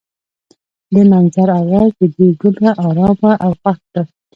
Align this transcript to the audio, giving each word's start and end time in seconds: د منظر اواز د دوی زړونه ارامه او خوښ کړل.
د 0.93 0.95
منظر 1.11 1.47
اواز 1.61 1.89
د 1.99 2.01
دوی 2.13 2.29
زړونه 2.39 2.71
ارامه 2.87 3.31
او 3.45 3.51
خوښ 3.61 3.79
کړل. 3.91 4.05